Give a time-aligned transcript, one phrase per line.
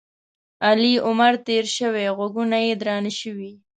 [0.67, 3.51] علي عمر تېر شوی؛ غوږونه یې درانه شوي.